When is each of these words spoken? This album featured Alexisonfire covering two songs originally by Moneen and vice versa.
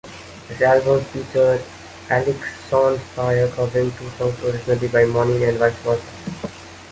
This 0.47 0.59
album 0.63 1.03
featured 1.03 1.61
Alexisonfire 2.09 3.51
covering 3.51 3.91
two 3.91 4.09
songs 4.17 4.43
originally 4.43 4.87
by 4.87 5.03
Moneen 5.03 5.47
and 5.47 5.59
vice 5.59 5.75
versa. 5.83 6.51